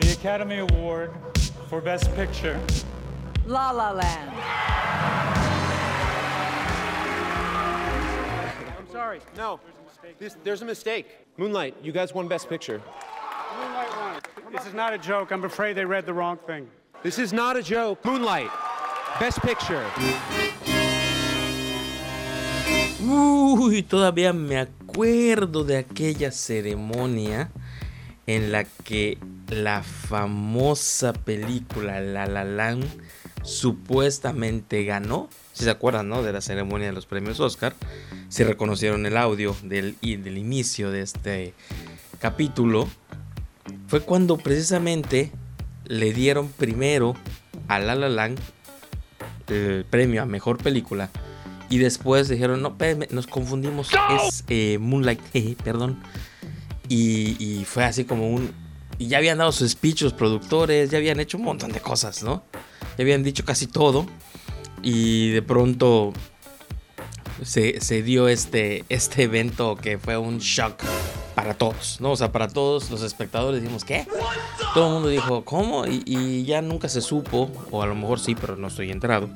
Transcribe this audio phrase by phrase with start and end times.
[0.00, 1.12] the Academy Award
[1.68, 2.60] for Best Picture.
[3.46, 4.30] La La Land.
[8.78, 9.20] I'm sorry.
[9.36, 9.60] No.
[10.02, 11.06] There's a, This, there's a mistake.
[11.36, 12.80] Moonlight, you guys won Best Picture.
[13.58, 14.52] Moonlight won.
[14.52, 15.30] This is not a joke.
[15.32, 16.68] I'm afraid they read the wrong thing.
[17.02, 18.04] This is not a joke.
[18.04, 18.50] Moonlight,
[19.18, 19.84] Best Picture.
[23.04, 27.50] Uy, todavía me acuerdo de aquella ceremonia
[28.26, 29.18] en la que
[29.48, 32.84] la famosa película La La Land
[33.42, 35.28] supuestamente ganó.
[35.52, 36.22] Si se acuerdan, ¿no?
[36.22, 37.74] De la ceremonia de los premios Oscar.
[38.28, 41.54] Si reconocieron el audio del, del inicio de este
[42.20, 42.88] capítulo.
[43.88, 45.30] Fue cuando precisamente
[45.84, 47.14] le dieron primero
[47.68, 48.38] a La La Land
[49.52, 51.10] el premio a mejor película.
[51.68, 52.76] Y después dijeron, no,
[53.10, 55.20] nos confundimos, es eh, Moonlight,
[55.64, 56.02] perdón.
[56.94, 58.52] Y, fue así como un...
[58.98, 62.22] Y ya habían dado sus speech los productores, ya habían hecho un montón de cosas,
[62.22, 62.44] ¿no?
[62.98, 64.06] Ya habían dicho casi todo.
[64.82, 66.12] Y de pronto
[67.42, 70.82] se, se dio este, este evento que fue un shock
[71.34, 72.12] para todos, ¿no?
[72.12, 74.06] O sea, para todos los espectadores dijimos, ¿qué?
[74.74, 75.86] Todo el mundo dijo, ¿cómo?
[75.86, 79.30] Y, y ya nunca se supo, o a lo mejor sí, pero no estoy enterado.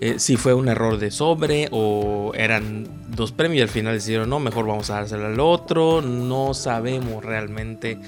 [0.00, 4.30] Eh, si fue un error de sobre o eran dos premios y al final decidieron
[4.30, 6.02] no, mejor vamos a dárselo al otro.
[6.02, 7.98] No sabemos realmente.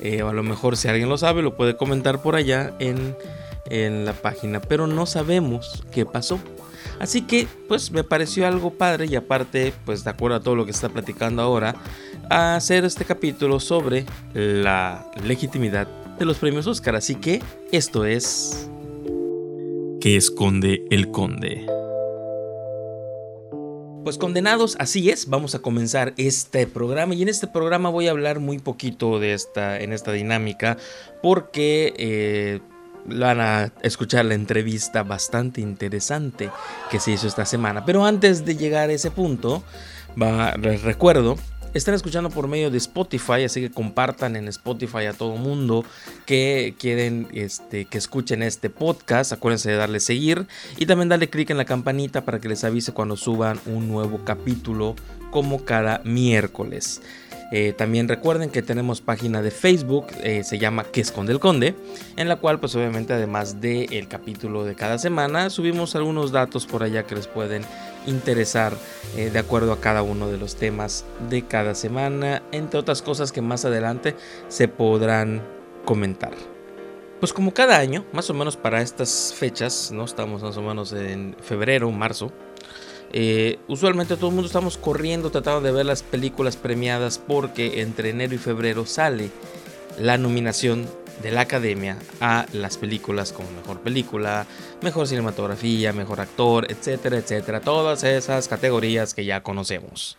[0.00, 3.16] Eh, a lo mejor si alguien lo sabe lo puede comentar por allá en,
[3.66, 4.60] en la página.
[4.60, 6.38] Pero no sabemos qué pasó.
[6.98, 10.64] Así que pues me pareció algo padre y aparte pues de acuerdo a todo lo
[10.64, 11.74] que está platicando ahora.
[12.28, 14.04] Hacer este capítulo sobre
[14.34, 15.88] la legitimidad
[16.18, 16.94] de los premios Oscar.
[16.94, 18.67] Así que esto es
[20.00, 21.66] que esconde el conde.
[24.04, 28.12] Pues condenados, así es, vamos a comenzar este programa y en este programa voy a
[28.12, 30.78] hablar muy poquito de esta, en esta dinámica
[31.22, 32.60] porque eh,
[33.04, 36.50] van a escuchar la entrevista bastante interesante
[36.90, 37.84] que se hizo esta semana.
[37.84, 39.62] Pero antes de llegar a ese punto,
[40.20, 41.36] va, les recuerdo
[41.74, 45.84] están escuchando por medio de Spotify, así que compartan en Spotify a todo mundo
[46.26, 49.32] que quieren este, que escuchen este podcast.
[49.32, 50.46] Acuérdense de darle seguir
[50.76, 54.20] y también darle clic en la campanita para que les avise cuando suban un nuevo
[54.24, 54.96] capítulo
[55.30, 57.02] como cada miércoles.
[57.50, 61.74] Eh, también recuerden que tenemos página de Facebook, eh, se llama Que Esconde el Conde,
[62.16, 66.82] en la cual pues obviamente además del capítulo de cada semana, subimos algunos datos por
[66.82, 67.62] allá que les pueden
[68.08, 68.74] interesar
[69.16, 73.32] eh, de acuerdo a cada uno de los temas de cada semana, entre otras cosas
[73.32, 74.16] que más adelante
[74.48, 75.42] se podrán
[75.84, 76.32] comentar.
[77.20, 80.92] Pues como cada año, más o menos para estas fechas, no estamos más o menos
[80.92, 82.32] en febrero, marzo,
[83.12, 88.10] eh, usualmente todo el mundo estamos corriendo tratando de ver las películas premiadas porque entre
[88.10, 89.30] enero y febrero sale
[89.98, 90.86] la nominación
[91.22, 94.46] de la academia a las películas como mejor película,
[94.82, 97.60] mejor cinematografía, mejor actor, etcétera, etcétera.
[97.60, 100.16] Todas esas categorías que ya conocemos.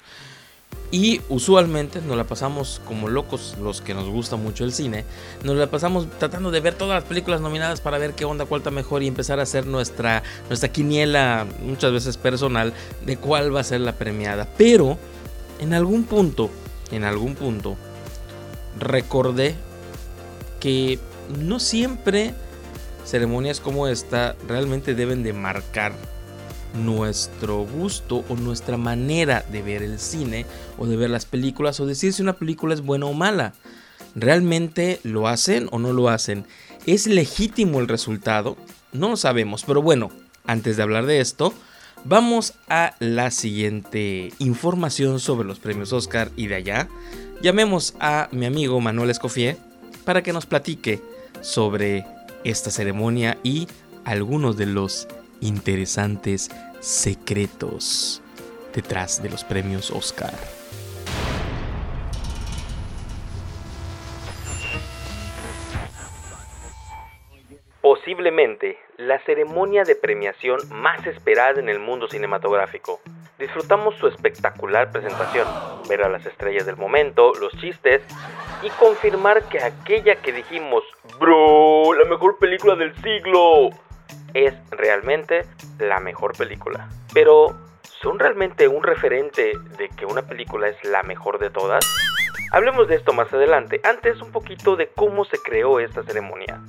[0.92, 5.06] Y usualmente nos la pasamos como locos, los que nos gusta mucho el cine,
[5.44, 8.62] nos la pasamos tratando de ver todas las películas nominadas para ver qué onda, cuál
[8.62, 12.74] está mejor y empezar a hacer nuestra, nuestra quiniela, muchas veces personal,
[13.06, 14.48] de cuál va a ser la premiada.
[14.58, 14.98] Pero,
[15.60, 16.50] en algún punto,
[16.92, 17.76] en algún punto,
[18.80, 19.56] recordé
[20.60, 21.00] que
[21.40, 22.34] no siempre
[23.06, 25.94] ceremonias como esta realmente deben de marcar
[26.74, 30.46] nuestro gusto o nuestra manera de ver el cine
[30.78, 33.54] o de ver las películas o decir si una película es buena o mala.
[34.16, 36.46] ¿Realmente lo hacen o no lo hacen?
[36.86, 38.58] ¿Es legítimo el resultado?
[38.92, 40.12] No lo sabemos, pero bueno,
[40.46, 41.54] antes de hablar de esto,
[42.06, 46.88] vamos a la siguiente información sobre los premios Oscar y de allá.
[47.42, 49.58] Llamemos a mi amigo Manuel Escofié
[50.10, 51.00] para que nos platique
[51.42, 52.04] sobre
[52.44, 53.68] esta ceremonia y
[54.06, 55.08] algunos de los
[55.40, 56.50] interesantes
[56.80, 58.20] secretos
[58.74, 60.34] detrás de los premios Oscar.
[67.82, 73.00] Posiblemente la ceremonia de premiación más esperada en el mundo cinematográfico.
[73.40, 75.48] Disfrutamos su espectacular presentación,
[75.88, 78.02] ver a las estrellas del momento, los chistes
[78.62, 80.84] y confirmar que aquella que dijimos,
[81.18, 83.70] bro, la mejor película del siglo,
[84.34, 85.46] es realmente
[85.80, 86.90] la mejor película.
[87.14, 87.56] Pero,
[88.02, 91.86] ¿son realmente un referente de que una película es la mejor de todas?
[92.52, 96.60] Hablemos de esto más adelante, antes un poquito de cómo se creó esta ceremonia.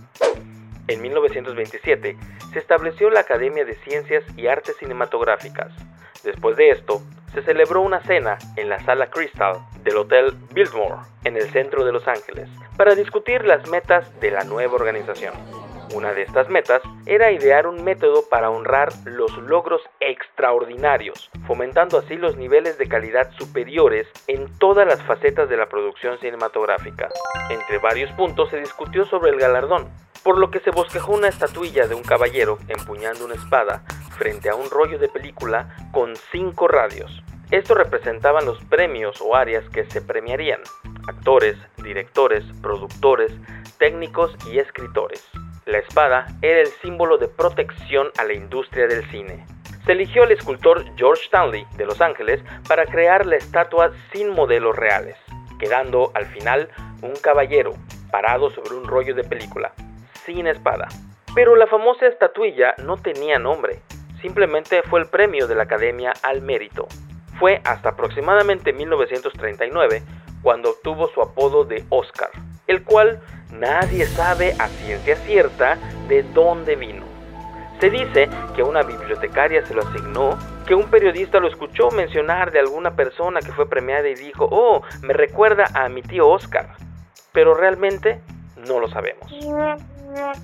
[0.86, 2.16] En 1927
[2.52, 5.72] se estableció la Academia de Ciencias y Artes Cinematográficas.
[6.24, 7.00] Después de esto,
[7.32, 11.92] se celebró una cena en la sala Crystal del Hotel Biltmore, en el centro de
[11.92, 15.34] Los Ángeles, para discutir las metas de la nueva organización.
[15.92, 22.16] Una de estas metas era idear un método para honrar los logros extraordinarios, fomentando así
[22.16, 27.08] los niveles de calidad superiores en todas las facetas de la producción cinematográfica.
[27.50, 29.90] Entre varios puntos se discutió sobre el galardón,
[30.22, 33.82] por lo que se bosquejó una estatuilla de un caballero empuñando una espada
[34.18, 37.22] frente a un rollo de película con cinco radios.
[37.50, 40.60] Estos representaban los premios o áreas que se premiarían,
[41.08, 43.32] actores, directores, productores,
[43.78, 45.26] técnicos y escritores.
[45.66, 49.44] La espada era el símbolo de protección a la industria del cine.
[49.84, 54.76] Se eligió al escultor George Stanley de Los Ángeles para crear la estatua sin modelos
[54.76, 55.16] reales,
[55.58, 56.68] quedando al final
[57.02, 57.74] un caballero
[58.10, 59.72] parado sobre un rollo de película,
[60.24, 60.88] sin espada.
[61.34, 63.80] Pero la famosa estatuilla no tenía nombre,
[64.20, 66.86] simplemente fue el premio de la Academia al Mérito.
[67.38, 70.02] Fue hasta aproximadamente 1939
[70.42, 72.30] cuando obtuvo su apodo de Oscar,
[72.66, 73.20] el cual
[73.52, 75.78] nadie sabe a ciencia cierta
[76.08, 77.04] de dónde vino.
[77.80, 82.60] Se dice que una bibliotecaria se lo asignó, que un periodista lo escuchó mencionar de
[82.60, 86.74] alguna persona que fue premiada y dijo, oh, me recuerda a mi tío Oscar.
[87.32, 88.20] Pero realmente
[88.68, 89.32] no lo sabemos.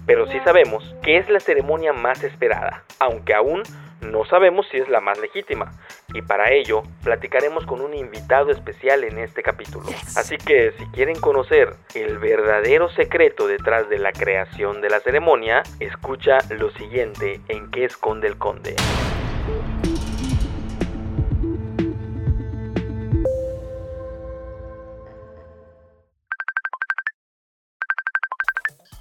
[0.06, 3.62] Pero sí sabemos que es la ceremonia más esperada, aunque aún
[4.00, 5.72] no sabemos si es la más legítima,
[6.12, 9.86] y para ello platicaremos con un invitado especial en este capítulo.
[10.16, 15.62] Así que si quieren conocer el verdadero secreto detrás de la creación de la ceremonia,
[15.80, 18.76] escucha lo siguiente en qué esconde el conde.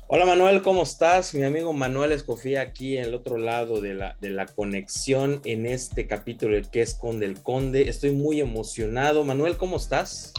[0.07, 1.33] Hola Manuel, ¿cómo estás?
[1.33, 5.65] Mi amigo Manuel Escofía aquí en el otro lado de la, de la conexión en
[5.65, 7.89] este capítulo el que es Conde el Conde.
[7.89, 9.23] Estoy muy emocionado.
[9.23, 10.31] Manuel, ¿cómo estás?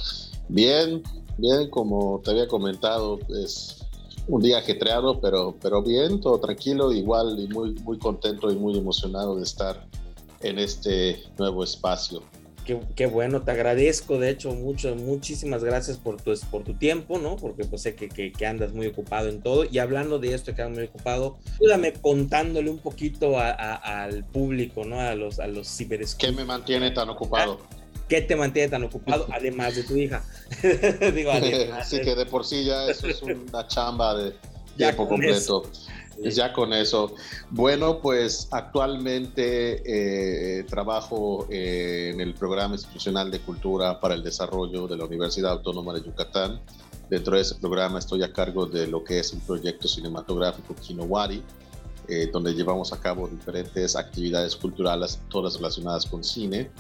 [0.49, 1.03] Bien,
[1.37, 3.85] bien, como te había comentado, es
[4.29, 8.79] un día ajetreado, pero, pero bien, todo tranquilo, igual y muy, muy contento y muy
[8.79, 9.85] emocionado de estar
[10.43, 12.23] en este nuevo espacio.
[12.97, 17.37] Qué, bueno, te agradezco, de hecho, mucho, muchísimas gracias por tu, por tu tiempo, ¿no?
[17.37, 19.65] Porque pues sé que, que, andas muy ocupado en todo.
[19.71, 25.01] Y hablando de esto, que andas muy ocupado, ayúdame contándole un poquito al público, ¿no?
[25.01, 25.69] A los, a los
[26.19, 27.61] ¿Qué me mantiene tan ocupado?
[28.09, 30.25] ¿Qué te mantiene tan ocupado, además de tu hija?
[31.15, 31.33] Digo,
[31.85, 34.35] sí, que de por sí ya eso es una chamba de
[34.77, 35.71] tiempo completo.
[36.23, 37.15] Ya con eso.
[37.51, 39.83] Bueno, pues actualmente
[40.59, 45.53] eh, trabajo eh, en el Programa Institucional de Cultura para el Desarrollo de la Universidad
[45.53, 46.61] Autónoma de Yucatán.
[47.11, 51.43] Dentro de ese programa estoy a cargo de lo que es el proyecto cinematográfico Kinowari,
[52.09, 56.71] eh, donde llevamos a cabo diferentes actividades culturales, todas relacionadas con cine.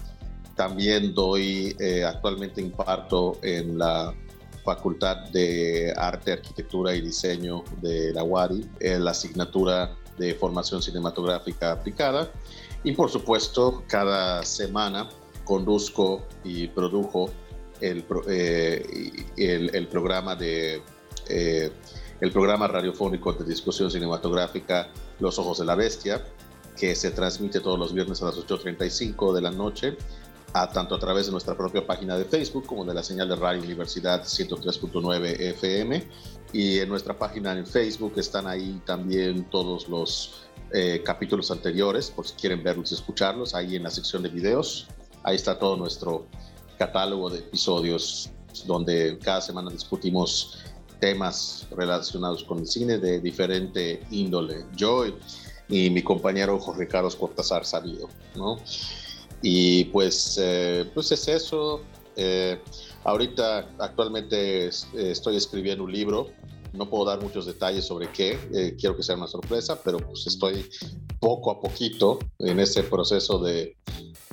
[0.56, 4.14] También doy, actualmente imparto en la
[4.66, 12.28] Facultad de Arte, Arquitectura y Diseño de la UARI, la asignatura de Formación Cinematográfica Aplicada.
[12.82, 15.08] Y por supuesto, cada semana
[15.44, 17.30] conduzco y produjo
[17.80, 20.82] el, eh, el, programa de
[21.28, 21.70] eh,
[22.20, 24.88] el programa radiofónico de discusión cinematográfica
[25.20, 26.24] Los Ojos de la Bestia,
[26.76, 29.96] que se transmite todos los viernes a las 8.35 de la noche
[30.52, 33.62] tanto a través de nuestra propia página de Facebook como de la señal de Radio
[33.62, 36.08] Universidad 103.9 FM.
[36.52, 42.26] Y en nuestra página en Facebook están ahí también todos los eh, capítulos anteriores, por
[42.26, 44.86] si quieren verlos y escucharlos, ahí en la sección de videos.
[45.22, 46.26] Ahí está todo nuestro
[46.78, 48.30] catálogo de episodios
[48.66, 50.58] donde cada semana discutimos
[51.00, 54.64] temas relacionados con el cine de diferente índole.
[54.74, 55.04] Yo
[55.68, 58.58] y mi compañero Jorge Carlos Cortázar Sabido, ¿no?
[59.42, 61.82] Y pues, eh, pues es eso.
[62.16, 62.58] Eh,
[63.04, 66.28] ahorita actualmente estoy escribiendo un libro.
[66.72, 68.38] No puedo dar muchos detalles sobre qué.
[68.52, 70.68] Eh, quiero que sea una sorpresa, pero pues estoy
[71.20, 73.76] poco a poquito en ese proceso de,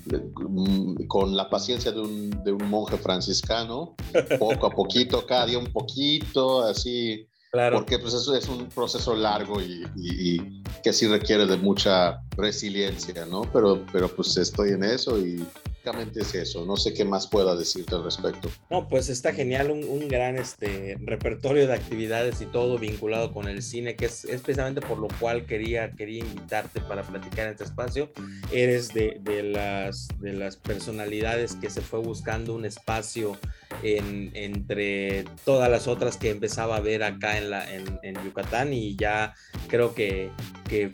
[0.05, 3.95] mm, con la paciencia de un, de un monje franciscano,
[4.39, 7.27] poco a poquito, cada día un poquito, así
[7.71, 13.43] porque pues eso es un proceso largo y, que sí requiere de mucha resiliencia, ¿no?
[13.53, 16.65] Pero, pero pues estoy en eso y básicamente es eso.
[16.65, 18.49] No sé qué más pueda decirte al respecto.
[18.71, 23.61] No, pues está genial, un, gran este, repertorio de actividades y todo vinculado con el
[23.61, 28.11] cine, que es, especialmente por lo cual quería, quería invitarte para platicar en este espacio.
[28.51, 33.37] Eres de, de, las, de las personalidades que se fue buscando un espacio
[33.83, 39.33] entre todas las otras que empezaba a ver acá en, la, en, Yucatán y ya
[39.67, 40.29] creo que,
[40.67, 40.91] que,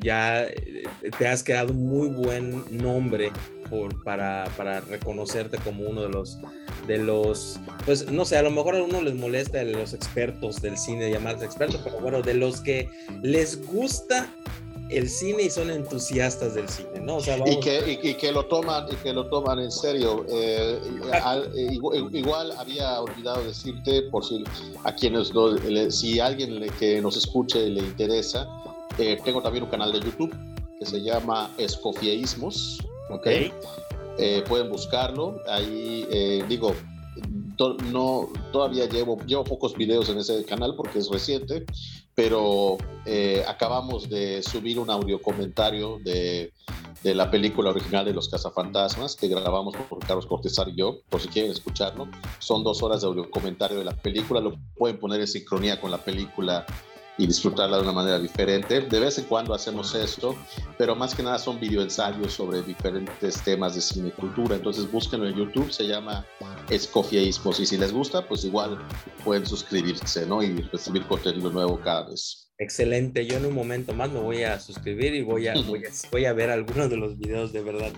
[0.00, 0.46] ya
[1.18, 3.30] te has creado muy buen nombre
[3.68, 6.38] por, para, para, reconocerte como uno de los,
[6.86, 10.62] de los, pues no sé, a lo mejor a uno les molesta de los expertos
[10.62, 12.88] del cine, llamarse expertos, pero bueno, de los que
[13.22, 14.28] les gusta
[14.90, 17.18] el cine y son entusiastas del cine, ¿no?
[17.18, 20.24] y, que, y, que lo toman, y que lo toman en serio.
[20.30, 20.80] Eh,
[21.54, 21.78] eh,
[22.12, 24.44] igual, había olvidado decirte, por si
[24.84, 25.32] a quienes,
[25.90, 28.48] si alguien que nos escuche le interesa,
[28.98, 30.34] eh, tengo también un canal de YouTube
[30.78, 32.78] que se llama Escofieísmos,
[33.10, 33.26] ¿ok?
[34.48, 36.06] pueden buscarlo, ahí
[36.48, 36.74] digo,
[37.58, 41.64] no, todavía llevo, llevo pocos videos en ese canal porque es reciente,
[42.14, 46.52] pero eh, acabamos de subir un audio comentario de,
[47.02, 51.20] de, la película original de Los Cazafantasmas que grabamos por Carlos Cortesar y yo, por
[51.20, 52.08] si quieren escucharlo.
[52.38, 55.90] Son dos horas de audio comentario de la película, lo pueden poner en sincronía con
[55.90, 56.66] la película
[57.18, 58.80] y disfrutarla de una manera diferente.
[58.80, 60.36] De vez en cuando hacemos esto,
[60.78, 64.54] pero más que nada son videoensayos sobre diferentes temas de cine y cultura.
[64.54, 66.24] Entonces búsquenlo en YouTube, se llama
[66.70, 68.78] Escofieísmos y si les gusta, pues igual
[69.24, 70.42] pueden suscribirse ¿no?
[70.42, 72.50] y recibir contenido nuevo cada vez.
[72.58, 75.54] Excelente, yo en un momento más me voy a suscribir y voy a,
[76.10, 77.92] voy a, ver algunos de los videos de verdad.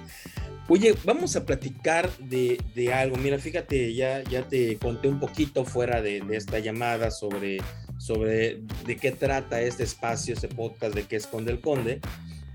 [0.68, 3.16] Oye, vamos a platicar de, de, algo.
[3.16, 7.58] Mira, fíjate, ya, ya te conté un poquito fuera de, de esta llamada sobre
[8.00, 12.00] sobre de qué trata este espacio, este podcast de qué esconde el conde.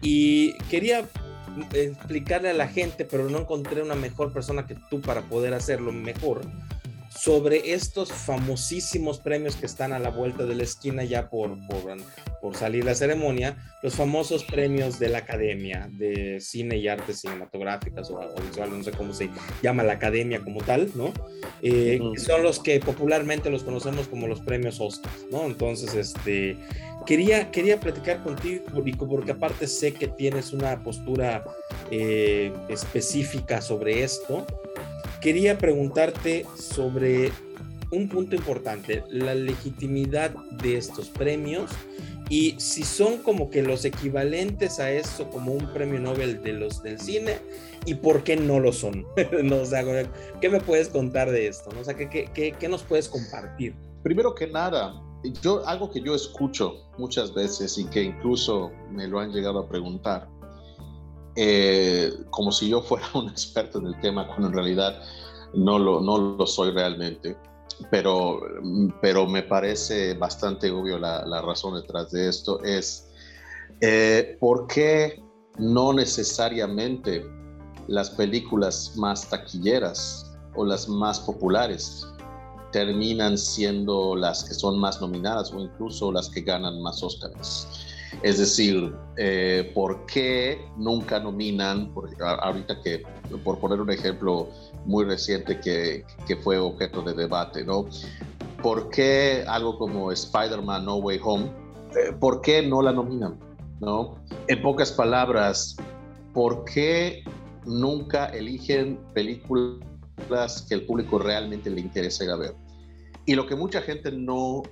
[0.01, 1.07] Y quería
[1.73, 5.91] explicarle a la gente, pero no encontré una mejor persona que tú para poder hacerlo
[5.91, 6.41] mejor
[7.17, 11.55] sobre estos famosísimos premios que están a la vuelta de la esquina ya por,
[12.41, 18.11] por, salir la ceremonia, los famosos premios de la Academia de Cine y Artes Cinematográficas
[18.11, 19.29] o Audiovisuales, no sé cómo se
[19.63, 21.11] llama la Academia como tal, ¿no?
[21.61, 25.45] Eh, son los que popularmente los conocemos como los premios Oscar, ¿no?
[25.45, 26.57] Entonces, este,
[27.05, 28.63] quería, quería platicar contigo
[29.09, 31.43] porque aparte sé que tienes una postura
[31.89, 34.45] eh, específica sobre esto
[35.25, 37.31] quería preguntarte sobre
[37.89, 40.29] un punto importante, la legitimidad
[40.61, 41.71] de estos premios
[42.29, 46.83] y si son como que los equivalentes a eso como un premio Nobel de los
[46.83, 47.39] del cine
[47.87, 49.03] y por qué no lo son.
[49.43, 49.83] no, o sea,
[50.41, 51.71] ¿Qué me puedes contar de esto?
[51.81, 53.73] O sea, ¿qué, qué, qué, nos puedes compartir?
[54.03, 54.93] Primero que nada,
[55.41, 59.67] yo, algo que yo escucho muchas veces y que incluso me lo han llegado a
[59.67, 60.27] preguntar
[61.35, 65.01] eh, como si yo fuera un experto en el tema, cuando en realidad
[65.53, 67.37] no lo, no lo soy realmente.
[67.91, 68.39] Pero,
[69.01, 73.11] pero me parece bastante obvio la, razón detrás de esto, es
[73.81, 75.21] eh, por qué
[75.57, 77.25] no necesariamente
[77.87, 82.07] las películas más taquilleras o las más populares
[82.71, 87.84] terminan siendo las que son más nominadas o incluso las que ganan más Oscars.
[88.21, 93.03] Es decir, eh, ¿por qué nunca nominan, ahorita que,
[93.43, 94.49] por poner un ejemplo
[94.85, 97.85] muy reciente que, que fue objeto de debate, ¿no?
[98.61, 101.45] ¿Por qué algo como Spider-Man No Way Home,
[101.91, 103.37] eh, por qué no la nominan?
[103.79, 104.15] ¿no?
[104.47, 105.75] En pocas palabras,
[106.33, 107.23] ¿por qué
[107.65, 112.55] nunca eligen películas que el público realmente le interesa ir a ver?
[113.25, 114.63] Y lo que mucha gente no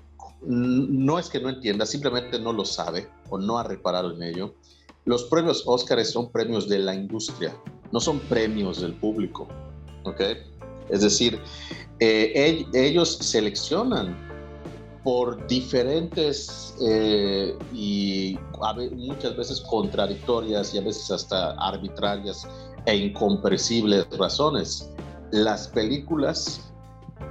[0.45, 4.53] no es que no entienda, simplemente no lo sabe o no ha reparado en ello.
[5.05, 7.53] Los premios Óscar son premios de la industria,
[7.91, 9.47] no son premios del público.
[10.03, 10.21] ¿ok?
[10.89, 11.39] Es decir,
[11.99, 14.15] eh, ellos seleccionan
[15.03, 18.37] por diferentes eh, y
[18.95, 22.47] muchas veces contradictorias y a veces hasta arbitrarias
[22.85, 24.89] e incomprensibles razones
[25.31, 26.71] las películas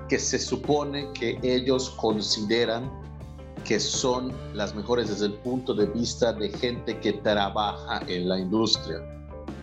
[0.09, 2.91] que se supone que ellos consideran
[3.65, 8.39] que son las mejores desde el punto de vista de gente que trabaja en la
[8.39, 8.99] industria,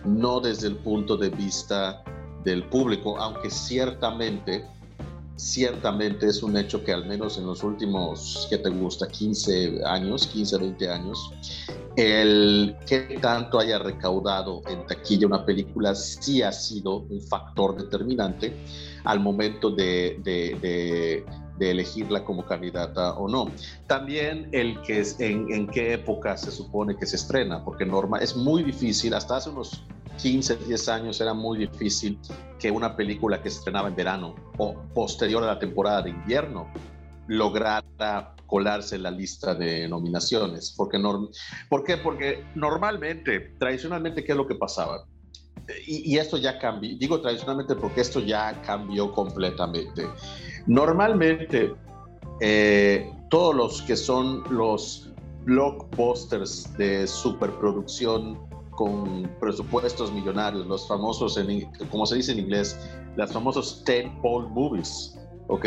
[0.04, 2.02] no desde el punto de vista
[2.44, 4.64] del público, aunque ciertamente,
[5.36, 9.06] ciertamente es un hecho que al menos en los últimos, ¿qué te gusta?
[9.06, 11.32] 15 años, 15, 20 años,
[11.96, 18.54] el que tanto haya recaudado en taquilla una película sí ha sido un factor determinante
[19.04, 21.24] al momento de,
[21.60, 23.50] elegirla como candidata o no.
[23.86, 28.36] También el que es en, qué época se supone que se estrena, porque norma, es
[28.36, 29.84] muy difícil, hasta hace unos
[30.22, 32.18] 15, 10 años era muy difícil
[32.58, 36.68] que una película que estrenaba en verano o posterior a la temporada de invierno
[37.26, 40.74] lograra colarse en la lista de nominaciones.
[40.76, 40.98] Porque
[41.68, 41.96] ¿Por qué?
[41.96, 45.04] Porque normalmente, tradicionalmente, ¿qué es lo que pasaba?
[45.86, 50.06] y, esto ya cambió, digo tradicionalmente porque esto ya cambió completamente.
[50.66, 51.74] Normalmente,
[52.40, 55.12] eh, todos los que son los
[55.44, 58.38] blockbusters de superproducción
[58.70, 62.78] con presupuestos millonarios, los famosos, en, como se dice en inglés,
[63.16, 63.84] las famosos
[64.22, 65.66] pole movies, ¿ok?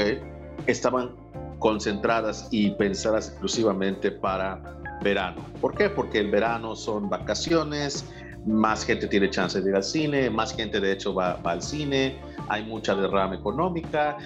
[0.68, 1.16] Estaban
[1.60, 4.62] concentradas y pensadas exclusivamente para
[5.04, 5.42] verano.
[5.62, 5.90] ¿Por qué?
[5.90, 8.06] Porque el verano son vacaciones,
[8.46, 12.20] más gente tiene chance de ir al cine, más gente de hecho va, al cine,
[12.50, 14.18] hay mucha derrama económica.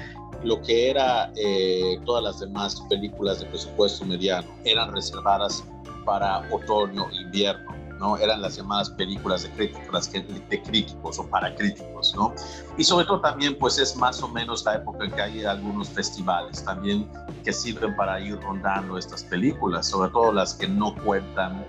[0.44, 5.64] Lo que era eh, todas las demás películas de presupuesto mediano eran reservadas
[6.06, 7.76] para otoño, invierno.
[8.00, 8.16] ¿no?
[8.18, 12.32] Eran las llamadas películas de críticos, de críticos o para críticos, ¿no?
[12.78, 15.90] Y sobre todo también, pues es más o menos la época en que hay algunos
[15.90, 17.10] festivales también
[17.44, 21.66] que sirven para ir rondando estas películas, sobre todo las que no cuentan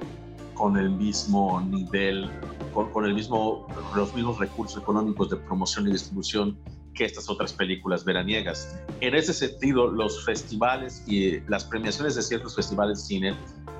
[0.58, 2.28] con el mismo nivel,
[2.74, 6.58] con, el mismo, los mismos recursos económicos de promoción y distribución
[6.94, 8.76] que estas otras películas veraniegas.
[9.00, 13.34] En ese sentido, los festivales y las premiaciones de ciertos festivales de cine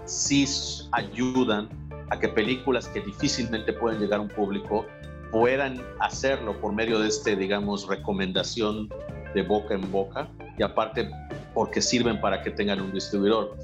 [0.04, 0.46] sí
[0.92, 1.68] ayudan
[2.10, 4.86] a que películas que difícilmente pueden llegar a un público
[5.32, 8.88] puedan hacerlo por medio de este, digamos, recomendación
[9.34, 11.10] de boca en boca y aparte
[11.52, 13.56] porque sirven para que tengan un distribuidor.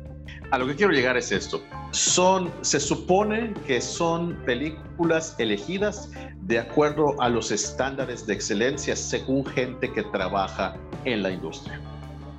[0.55, 1.61] A lo que quiero llegar es esto.
[1.91, 9.45] Son, se supone que son películas elegidas de acuerdo a los estándares de excelencia según
[9.47, 11.81] gente que trabaja en la industria.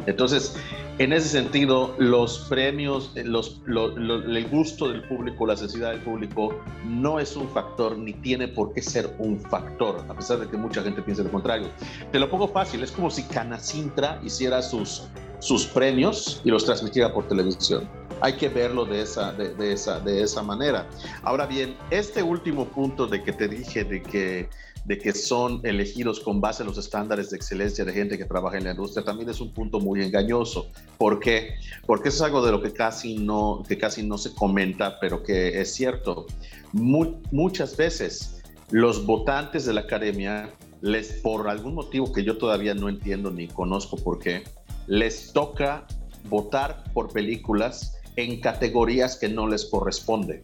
[0.05, 0.55] Entonces,
[0.97, 6.57] en ese sentido, los premios, los, el gusto del público, la necesidad del público
[6.87, 10.55] no es un factor ni tiene por qué ser un factor, a pesar de que
[10.55, 11.67] mucha gente piense lo contrario.
[12.13, 15.03] Te lo pongo fácil, es como si Canacintra hiciera sus
[15.39, 17.87] sus premios y los transmitiera por televisión.
[18.21, 20.87] Hay que verlo de esa, de, esa, de esa manera.
[21.23, 24.49] Ahora bien, este último punto de que te dije de que,
[24.85, 28.57] de que son elegidos con base en los estándares de excelencia de gente que trabaja
[28.57, 30.67] en la industria también es un punto muy engañoso.
[30.97, 31.55] ¿Por qué?
[31.85, 35.21] Porque eso es algo de lo que casi no, que casi no se comenta, pero
[35.21, 36.25] que es cierto.
[36.71, 38.41] muchas veces
[38.71, 43.47] los votantes de la academia les, por algún motivo que yo todavía no entiendo ni
[43.47, 44.43] conozco por qué,
[44.87, 45.85] les toca
[46.29, 50.43] votar por películas en categorías que no les corresponde.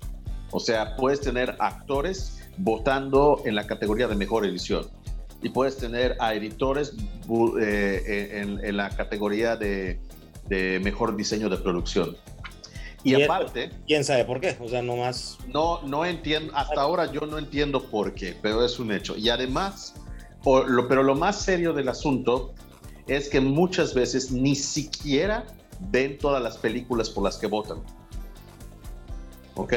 [0.51, 4.87] O sea, puedes tener actores votando en la categoría de mejor edición
[5.41, 6.93] y puedes tener a editores
[7.59, 9.99] eh, en, la categoría de,
[10.83, 12.15] mejor diseño de producción.
[13.03, 13.71] Y, aparte...
[13.87, 14.55] ¿Quién sabe por qué?
[14.59, 15.39] O sea, no más...
[15.47, 19.17] No, no entiendo, hasta ahora yo no entiendo por qué, pero es un hecho.
[19.17, 19.95] Y además,
[20.43, 22.53] pero lo más serio del asunto
[23.07, 25.47] es que muchas veces ni siquiera
[25.89, 27.79] ven todas las películas por las que votan.
[29.55, 29.73] ¿Ok?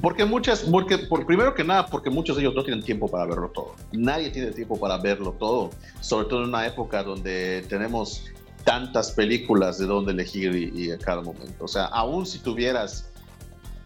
[0.00, 3.26] Porque muchas, porque por primero que nada, porque muchos de ellos no tienen tiempo para
[3.26, 3.74] verlo todo.
[3.92, 8.26] Nadie tiene tiempo para verlo todo, sobre todo en una época donde tenemos
[8.62, 11.64] tantas películas de dónde elegir y, y a cada momento.
[11.64, 13.10] O sea, aún si tuvieras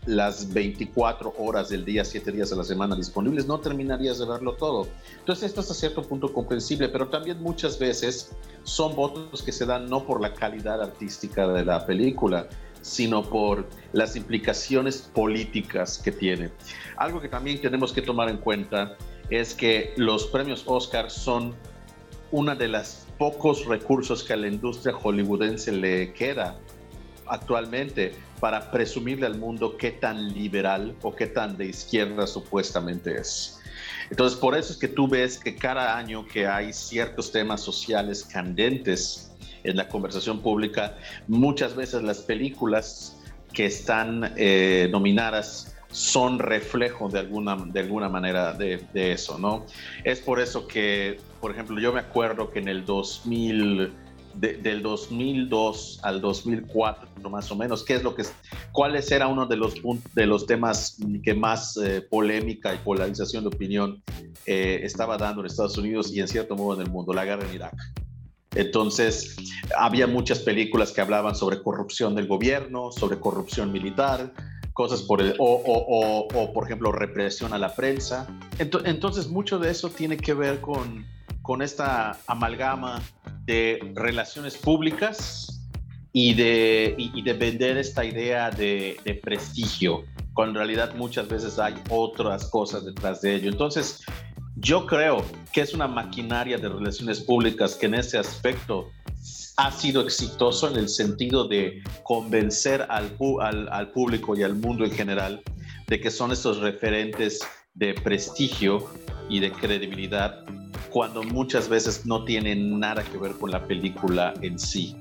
[0.08, 4.54] las 24 horas del día, 7 días a la semana disponibles, no terminarías de verlo
[4.54, 4.88] todo.
[5.18, 8.30] Entonces esto es a cierto punto comprensible, pero también muchas veces
[8.62, 12.48] son votos que se dan no por la calidad artística de la película,
[12.80, 16.50] sino por las implicaciones políticas que tiene.
[16.96, 18.96] Algo que también tenemos que tomar en cuenta
[19.28, 21.54] es que los premios Oscar son
[22.30, 26.56] una de las pocos recursos que a la industria hollywoodense le queda
[27.26, 33.60] actualmente para presumirle al mundo qué tan liberal o qué tan de izquierda supuestamente es.
[34.10, 38.24] Entonces, por eso es que tú ves que cada año que hay ciertos temas sociales
[38.24, 39.30] candentes
[39.64, 40.96] en la conversación pública,
[41.26, 43.16] muchas veces las películas
[43.52, 49.64] que están eh, nominadas son reflejo de alguna, de alguna manera de, de, eso, ¿no?
[50.04, 53.90] Es por eso que, por ejemplo, yo me acuerdo que en el 2000
[54.34, 58.24] del 2002 al 2004, más o menos, ¿qué es lo que,
[58.72, 59.74] cuáles era uno de los,
[60.14, 64.02] de los temas que más eh, polémica y polarización de opinión
[64.46, 67.12] eh, estaba dando en Estados Unidos y en cierto modo en el mundo?
[67.12, 67.74] La guerra en Irak.
[68.54, 69.36] Entonces,
[69.76, 74.32] había muchas películas que hablaban sobre corrupción del gobierno, sobre corrupción militar,
[74.72, 78.26] cosas por el, o, o, o, por ejemplo, represión a la prensa.
[78.58, 81.04] Entonces, mucho de eso tiene que ver con,
[81.42, 83.02] con esta amalgama
[83.48, 85.64] de relaciones públicas
[86.12, 91.74] y de, y, de vender esta idea de, prestigio, cuando en realidad muchas veces hay
[91.88, 93.50] otras cosas detrás de ello.
[93.50, 94.02] Entonces,
[94.56, 98.90] yo creo que es una maquinaria de relaciones públicas que en ese aspecto
[99.56, 104.84] ha sido exitoso en el sentido de convencer al, al, al público y al mundo
[104.84, 105.42] en general
[105.86, 107.40] de que son estos referentes
[107.78, 108.86] de prestigio
[109.28, 110.44] y de credibilidad
[110.90, 114.96] cuando muchas veces no tiene nada que ver con la película en sí.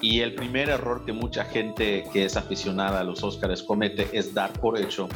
[0.00, 4.34] Y el primer error que mucha gente que es aficionada a los Oscars comete es
[4.34, 5.08] dar por hecho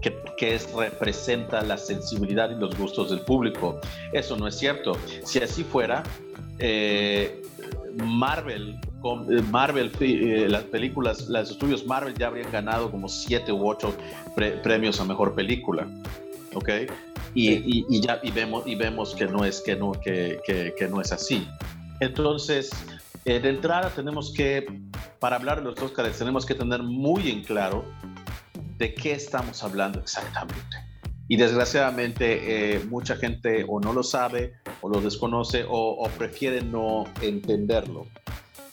[0.00, 3.78] que, que es, representa la sensibilidad y los gustos del público.
[4.12, 4.96] Eso no es cierto.
[5.22, 6.02] Si así fuera,
[6.58, 7.42] eh,
[7.94, 8.78] Marvel,
[9.30, 13.94] eh, Marvel eh, las películas, los estudios Marvel ya habrían ganado como siete u ocho
[14.62, 15.86] premios a mejor película.
[16.54, 16.68] ¿Ok?
[17.34, 20.88] Y, y, ya y vemos, y vemos que, no es, que, no, que, que, que
[20.88, 21.48] no es así.
[22.00, 22.70] Entonces,
[23.24, 24.66] de entrada tenemos que,
[25.18, 27.84] para hablar de los Oscars, tenemos que tener muy en claro
[28.78, 30.76] de qué estamos hablando exactamente.
[31.28, 37.04] Y desgraciadamente eh, mucha gente o no lo sabe o lo desconoce o, prefiere no
[37.22, 38.06] entenderlo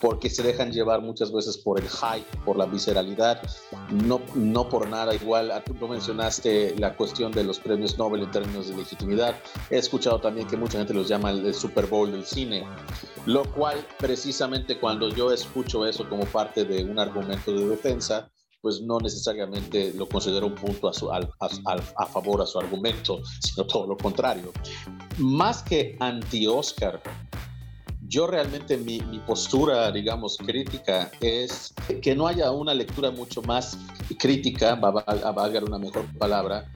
[0.00, 3.42] porque se dejan llevar muchas veces por el hype, por la visceralidad,
[3.90, 5.14] no, no por nada.
[5.14, 9.36] Igual, tú mencionaste la cuestión de los premios Nobel en términos de legitimidad.
[9.70, 12.64] He escuchado también que mucha gente los llama el, Super Bowl del cine,
[13.26, 18.80] lo cual precisamente cuando yo escucho eso como parte de un argumento de defensa, pues
[18.82, 21.20] no necesariamente lo considero un punto a, su, a,
[21.96, 24.52] a, favor a su argumento, sino todo lo contrario.
[25.18, 27.00] Más que anti-Oscar,
[28.10, 33.78] yo realmente mi, mi, postura, digamos, crítica es que no haya una lectura mucho más
[34.18, 36.68] crítica, va a valgar una mejor palabra,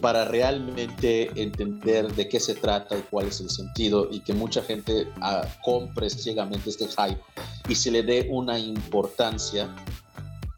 [0.00, 4.62] para realmente entender de qué se trata y cuál es el sentido y que mucha
[4.62, 7.20] gente uh, compre ciegamente este hype
[7.68, 9.74] y se le dé una importancia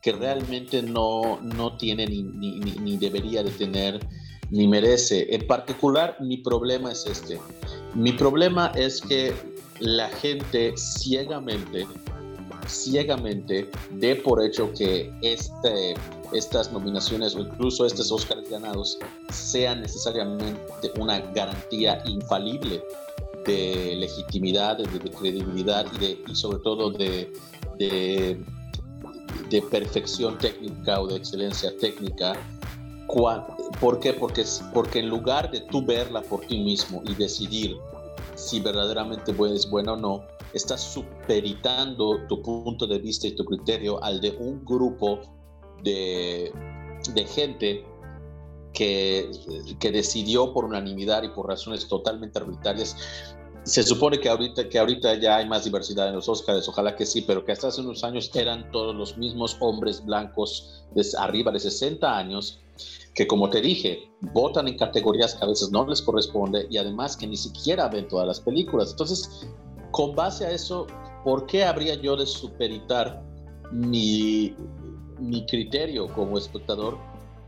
[0.03, 4.01] que realmente no, no tiene ni, ni, ni, debería de tener
[4.51, 5.35] ni merece.
[5.35, 7.41] En particular, mi problema es este.
[7.95, 9.35] Mi problema es que
[9.81, 11.87] la gente ciegamente,
[12.67, 15.95] ciegamente dé por hecho que este,
[16.33, 18.99] estas nominaciones o incluso estos Oscars ganados
[19.31, 22.83] sean necesariamente una garantía infalible
[23.47, 27.31] de legitimidad, de, credibilidad y, sobre todo de,
[29.71, 32.35] perfección técnica o de excelencia técnica.
[33.81, 34.13] ¿Por qué?
[34.13, 37.77] Porque en lugar de tú verla por ti mismo y decidir
[38.37, 44.03] si verdaderamente es buena o no, estás superitando tu punto de vista y tu criterio
[44.05, 45.21] al de un grupo
[45.83, 46.53] de,
[47.13, 47.85] de gente
[48.73, 49.31] que,
[49.81, 52.97] que, decidió por unanimidad y por razones totalmente arbitrarias.
[53.63, 57.07] Se supone que ahorita, que ahorita ya hay más diversidad en los Oscars, ojalá que
[57.07, 61.51] sí, pero que hasta hace unos años eran todos los mismos hombres blancos de arriba
[61.51, 62.61] de 60 años
[63.17, 67.17] que como te dije, votan en categorías que a veces no les corresponde y además
[67.17, 68.91] que ni siquiera ven todas las películas.
[68.91, 69.49] Entonces,
[69.91, 70.87] con base a eso,
[71.25, 73.25] ¿por qué habría yo de superitar
[73.73, 74.55] mi,
[75.19, 76.99] mi criterio como espectador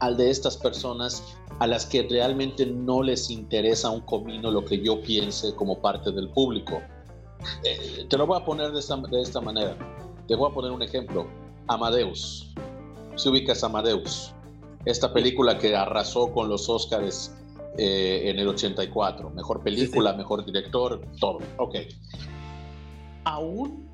[0.00, 4.80] al de estas personas a las que realmente no les interesa un comino lo que
[4.80, 6.80] yo piense como parte del público.
[7.64, 9.76] Eh, te lo voy a poner de esta, de esta, manera.
[10.26, 11.26] Te voy a poner un ejemplo.
[11.66, 12.54] Amadeus.
[13.16, 14.32] Si ubicas Amadeus.
[14.88, 17.36] Esta película que arrasó con los Oscars
[17.76, 19.28] eh, en el 84.
[19.28, 21.40] Mejor película, mejor director, todo.
[21.58, 21.74] Ok.
[23.24, 23.86] Aún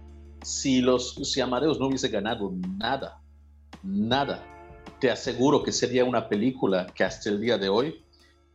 [0.45, 3.21] si, los, si Amadeus no hubiese ganado nada,
[3.83, 4.47] nada,
[5.01, 8.05] te aseguro que sería una película que hasta el día de hoy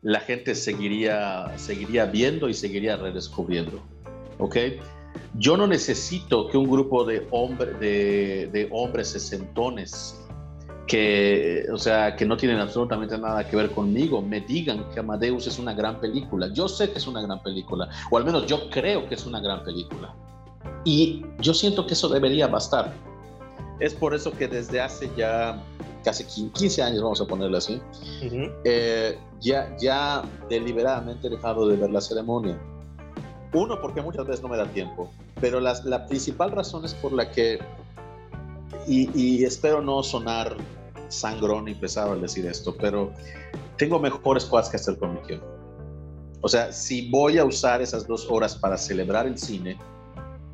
[0.02, 3.82] la gente seguiría, seguiría viendo y seguiría redescubriendo.
[4.38, 4.56] ¿Ok?
[5.34, 10.16] Yo no necesito que un grupo de, hombre, de, de hombres sesentones
[10.90, 15.46] que, o sea, que no tienen absolutamente nada que ver conmigo, me digan que Amadeus
[15.46, 16.52] es una gran película.
[16.52, 19.40] Yo sé que es una gran película, o al menos yo creo que es una
[19.40, 20.14] gran película.
[20.84, 22.92] Y yo siento que eso debería bastar.
[23.80, 25.62] Es por eso que desde hace ya
[26.04, 27.80] casi 15 años, vamos a ponerlo así,
[28.64, 32.60] eh, ya, ya deliberadamente he dejado de ver la ceremonia.
[33.54, 37.14] Uno, porque muchas veces no me da tiempo, pero la, la principal razón es por
[37.14, 37.60] la que,
[38.88, 40.56] y, y, espero no sonar
[41.10, 43.12] sangrón y pesado al decir esto, pero
[43.78, 45.46] tengo mejores cosas que hacer con mi tiempo.
[46.42, 49.78] O sea, si voy a usar esas dos horas para celebrar el cine,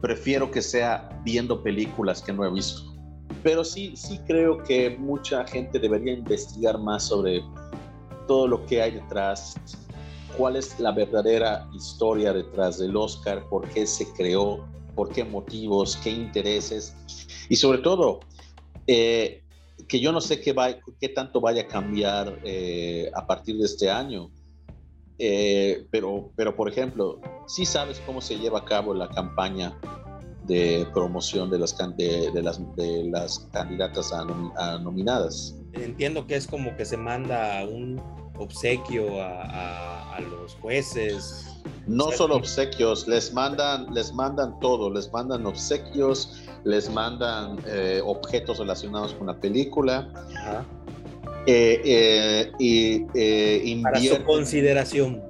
[0.02, 2.96] prefiero que sea viendo películas que no he visto
[3.44, 7.44] pero sí, sí creo que mucha gente debería investigar más sobre
[8.28, 9.56] todo lo que hay detrás,
[10.36, 14.65] cuál es la verdadera historia detrás del Oscar, por qué se creó,
[14.96, 16.96] por qué motivos, qué intereses
[17.48, 18.22] y sobre todo
[18.88, 19.44] eh,
[19.88, 20.69] que yo no sé qué, va,
[21.00, 24.32] qué tanto vaya a cambiar eh, a partir de este año.
[25.17, 29.80] Eh, pero, pero, por ejemplo, sí sabes cómo se lleva a cabo la campaña
[30.43, 34.26] de promoción de las, de, de las, de las candidatas a,
[34.80, 35.56] nominadas.
[35.74, 38.02] Entiendo que es como que se manda un
[38.38, 41.55] obsequio a, a los jueces.
[41.88, 46.32] No solo obsequios, les mandan, les mandan todo, les mandan obsequios,
[46.63, 50.10] les mandan eh, objetos relacionados con la película.
[51.45, 53.02] Eh, eh,
[53.60, 55.21] y para su consideración.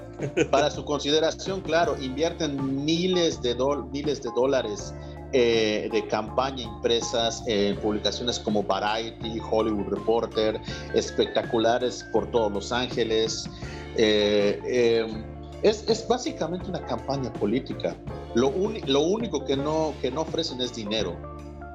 [0.49, 3.53] Para su consideración, claro, invierten miles de,
[3.91, 4.93] miles de dólares
[5.33, 10.61] de campaña impresas en publicaciones como Variety, Hollywood Reporter,
[10.93, 13.49] espectaculares por todos Los Ángeles.
[13.97, 15.34] Em,
[15.69, 17.95] es, básicamente una campaña política.
[18.35, 18.53] Lo,
[18.85, 21.17] lo único que no, que no ofrecen es dinero,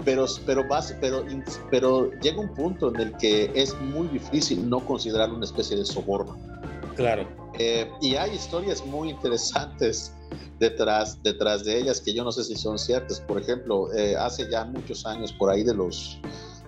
[0.05, 0.64] pero, pero,
[1.00, 1.24] pero,
[1.70, 5.85] pero llega un punto en el que es muy difícil no considerar una especie de
[5.85, 6.38] soborno.
[6.94, 7.26] Claro.
[7.59, 10.14] Eh, y hay historias muy interesantes
[10.59, 13.20] detrás, detrás de ellas que yo no sé si son ciertas.
[13.20, 16.20] Por ejemplo, eh, hace ya muchos años, por ahí de los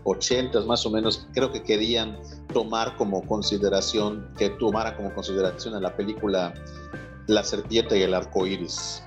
[0.05, 2.19] 80 más o menos, creo que querían
[2.53, 6.53] tomar como consideración, que tomara como consideración en la película
[7.27, 9.03] la serpiente y el arco iris.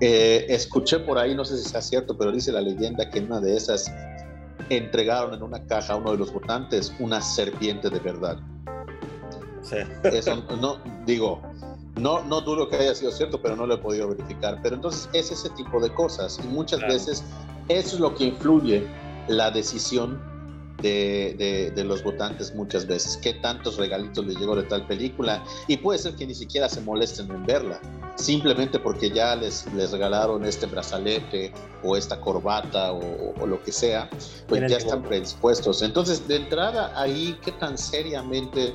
[0.00, 3.26] Eh, escuché por ahí, no sé si sea cierto, pero dice la leyenda que en
[3.26, 3.92] una de esas
[4.68, 8.38] entregaron en una caja a uno de los votantes una serpiente de verdad.
[9.62, 9.76] Sí.
[10.02, 11.40] Eso no, digo,
[11.96, 14.58] no, no dudo que haya sido cierto, pero no lo he podido verificar.
[14.62, 17.22] Pero entonces es ese tipo de cosas y muchas veces
[17.68, 18.86] eso es lo que influye
[19.28, 20.20] la decisión
[20.82, 23.16] de, los votantes muchas veces.
[23.16, 25.42] ¿Qué tantos regalitos les llegó de tal película?
[25.68, 27.80] Y puede ser que ni siquiera se molesten en verla,
[28.16, 34.08] simplemente porque ya les, les regalaron este brazalete o esta corbata o, lo que sea,
[34.48, 35.82] pues ya están predispuestos.
[35.82, 38.74] Entonces, de entrada ahí, ¿qué tan seriamente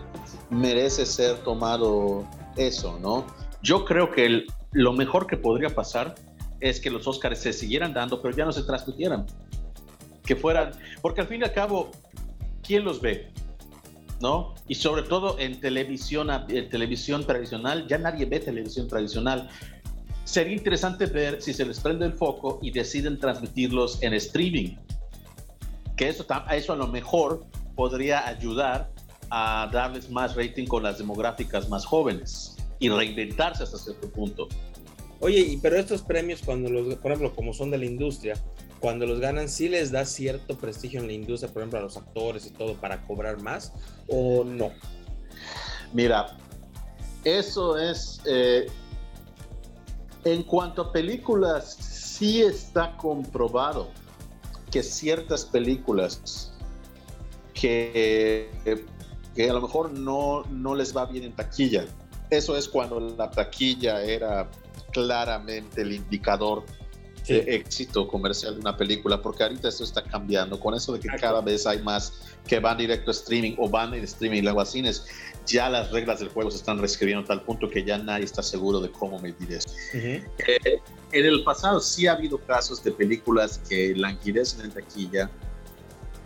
[0.49, 3.25] merece ser tomado eso, no?
[3.63, 6.15] Yo creo que lo mejor que podría pasar
[6.59, 9.25] es que los Oscars se siguieran dando, pero ya no se transmitieran
[10.27, 11.89] que fueran, porque al fin y al cabo,
[12.61, 13.31] ¿quién los ve?
[14.21, 14.53] ¿No?
[14.67, 19.49] Y sobre todo en televisión, en televisión tradicional, ya nadie ve televisión tradicional.
[20.25, 24.75] Sería interesante ver si se les prende el foco y deciden transmitirlos en streaming.
[25.95, 28.91] Que eso, eso a lo mejor podría ayudar
[29.29, 34.47] a darles más rating con las demográficas más jóvenes y reinventarse hasta cierto punto.
[35.19, 38.35] Oye, pero estos premios, cuando los, por ejemplo, como son de la industria,
[38.79, 41.97] cuando los ganan, ¿sí les da cierto prestigio en la industria, por ejemplo, a los
[41.97, 43.73] actores y todo, para cobrar más
[44.07, 44.71] o no?
[45.93, 46.37] Mira,
[47.23, 48.21] eso es.
[48.25, 48.67] Eh,
[50.25, 53.89] en cuanto a películas, sí está comprobado
[54.71, 56.51] que ciertas películas
[57.53, 58.49] que,
[59.35, 61.85] que a lo mejor no, no les va bien en taquilla,
[62.29, 64.49] eso es cuando la taquilla era
[64.91, 66.65] claramente el indicador
[67.27, 70.59] de éxito comercial de una película, porque ahorita esto está cambiando.
[70.59, 72.13] Con eso de que cada vez hay más
[72.47, 75.05] que van directo a streaming o van en streaming y luego a cines,
[75.45, 78.43] ya las reglas del juego se están reescribiendo a tal punto que ya nadie está
[78.43, 79.69] seguro de cómo medir eso.
[79.93, 80.23] Eh,
[81.11, 85.29] en el pasado sí ha habido casos de películas que languidecen en taquilla,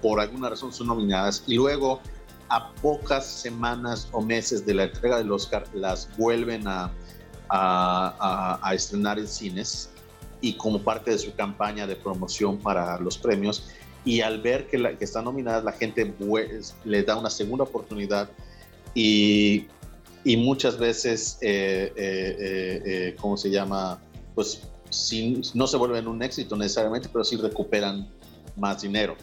[0.01, 2.01] por alguna razón son nominadas y luego
[2.49, 6.91] a pocas semanas o meses de la entrega del Oscar las vuelven a,
[7.49, 9.90] a, a estrenar en cines
[10.41, 13.69] y como parte de su campaña de promoción para los premios.
[14.03, 16.13] Y al ver que, la, que están nominadas, la gente
[16.85, 18.29] le da una segunda oportunidad
[18.95, 19.67] y,
[20.23, 23.99] y muchas veces, eh, eh, eh, ¿cómo se llama?
[24.35, 28.09] Pues si, no se vuelven un éxito necesariamente, pero sí recuperan
[28.55, 29.15] más dinero,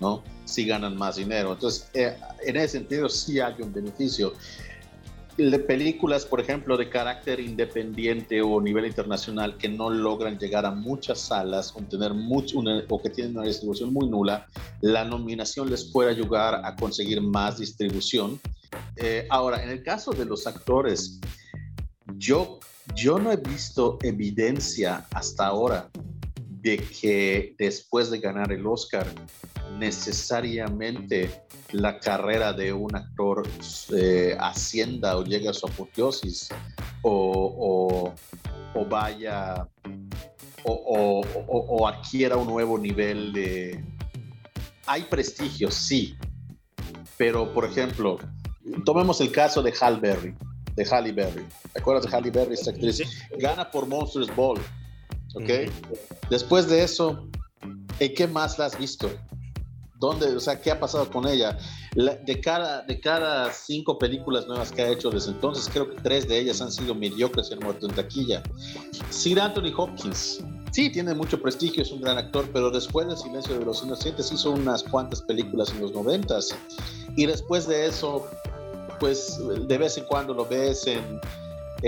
[0.00, 0.22] ¿no?
[0.44, 1.52] Sí ganan más dinero.
[1.52, 4.32] Entonces, en ese sentido, sí hay un beneficio
[5.36, 10.70] de películas, por ejemplo, de carácter independiente o nivel internacional que no logran llegar a
[10.70, 14.46] muchas salas o, tener mucho, o que tienen una distribución muy nula,
[14.80, 18.40] la nominación les puede ayudar a conseguir más distribución.
[18.96, 21.20] Eh, ahora, en el caso de los actores,
[22.16, 22.58] yo,
[22.94, 25.90] yo no he visto evidencia hasta ahora
[26.66, 29.06] de que después de ganar el Oscar,
[29.78, 33.46] necesariamente la carrera de un actor
[33.94, 36.48] eh, ascienda o llegue a su apoteosis
[37.02, 38.12] o,
[38.88, 39.66] vaya
[40.64, 43.84] o, adquiera un nuevo nivel de...
[44.86, 46.16] Hay prestigio, sí,
[47.16, 48.18] pero por ejemplo,
[48.84, 50.34] tomemos el caso de Hal Berry,
[50.74, 51.44] de Halle Berry.
[51.72, 53.02] ¿Te acuerdas de Halle Berry, esta actriz?
[53.38, 54.58] Gana por Monsters Ball,
[55.34, 55.70] ¿ok?
[56.30, 57.28] Después de eso,
[57.98, 59.10] ¿en qué más la has visto?
[59.98, 61.58] ¿Dónde, o sea, qué ha pasado con ella?
[61.96, 66.28] de, cada, de cada cinco películas nuevas que ha hecho desde entonces, creo que tres
[66.28, 68.42] de ellas han sido mediocres y han muerto en taquilla.
[69.08, 73.58] Sir Anthony Hopkins, sí, tiene mucho prestigio, es un gran actor, pero después de Silencio
[73.58, 76.54] de los Inocentes hizo unas cuantas películas en los noventas.
[77.16, 78.26] Y después de eso,
[79.00, 81.18] pues de vez en cuando lo ves en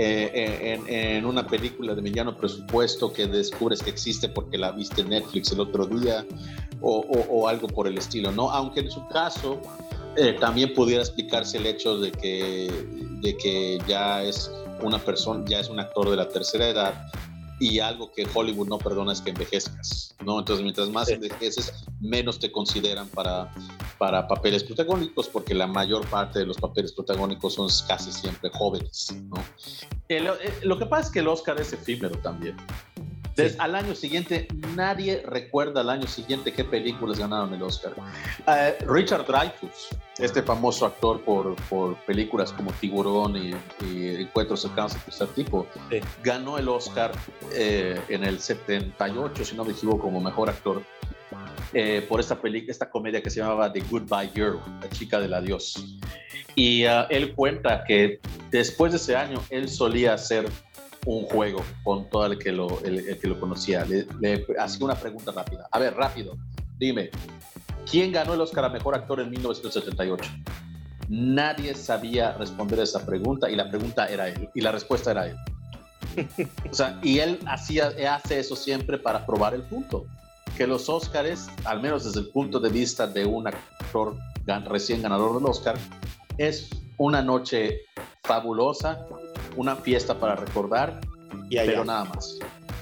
[0.01, 0.79] eh,
[1.17, 5.51] en, una película de mediano presupuesto que descubres que existe porque la viste en Netflix
[5.51, 6.25] el otro día
[6.79, 8.49] o, algo por el estilo, ¿no?
[8.49, 9.59] Aunque en su caso
[10.15, 12.71] eh, también pudiera explicarse el hecho de que,
[13.21, 14.49] de que ya es
[14.81, 17.11] una persona, ya es un actor de la tercera edad
[17.59, 20.39] y algo que Hollywood no perdona es que envejezcas, ¿no?
[20.39, 23.53] Entonces, mientras más envejeces, menos te consideran para,
[23.97, 29.13] para papeles protagónicos, porque la mayor parte de los papeles protagónicos son casi siempre jóvenes,
[29.29, 29.43] ¿no?
[30.07, 30.23] Eh,
[30.63, 32.55] lo que pasa es que el Oscar es efímero también.
[33.57, 37.93] Al año siguiente, nadie recuerda al año siguiente qué películas ganaron el Oscar.
[38.47, 43.53] Eh, Richard Dreyfuss, este famoso actor por, por películas como Tiburón y,
[44.19, 45.67] Encuentros cercanos de tercer tipo,
[46.23, 47.11] ganó el Oscar
[47.53, 50.83] eh, en el 78, si no me equivoco, como mejor actor.
[51.73, 55.75] Eh, por esta, esta comedia que se llamaba The Goodbye Girl, la chica del adiós.
[56.55, 60.47] Y ah, él cuenta que después de ese año él solía hacer
[61.05, 63.85] un juego con todo el que lo, que lo conocía.
[63.85, 65.67] Le, le hacía una pregunta rápida.
[65.71, 66.37] A ver, rápido,
[66.77, 67.09] dime,
[67.89, 70.29] ¿quién ganó el Oscar a Mejor Actor en 1978?
[71.09, 75.35] Nadie sabía responder esa pregunta y la pregunta era él y la respuesta era él.
[76.69, 80.05] O sea, y él hacía, hace eso siempre para probar el punto.
[80.57, 84.17] Que los Oscars, al menos desde el punto de vista de un actor
[84.65, 85.77] recién ganador del Oscar,
[86.37, 87.81] es una noche
[88.23, 89.07] fabulosa
[89.55, 90.99] una fiesta para recordar,
[91.49, 92.39] y pero nada más.